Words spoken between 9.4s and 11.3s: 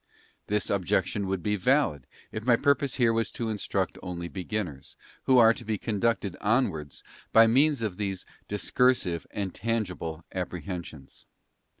tangible apprehensions.